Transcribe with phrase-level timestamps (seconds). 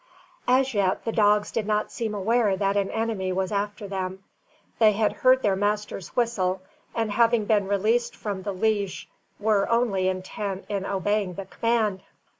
[0.47, 4.23] As yet, the dogs did not seem aware that an enemy was after them.
[4.79, 6.63] They had heard their master's whistle,
[6.95, 9.07] and having been released from the leash,
[9.39, 12.01] were only intent in obeying the command.